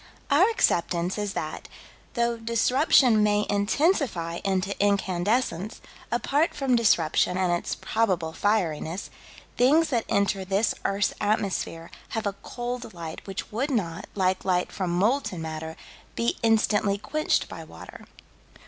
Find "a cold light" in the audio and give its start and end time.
12.25-13.27